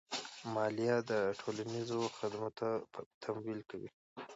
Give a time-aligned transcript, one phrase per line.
[0.53, 2.69] مالیه د ټولنیزو خدماتو
[3.23, 3.89] تمویل کوي.